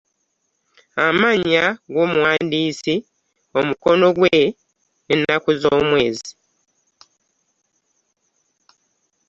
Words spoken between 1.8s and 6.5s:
g’omuwandiisi, omukono gwe n’ennaku z’omwezi.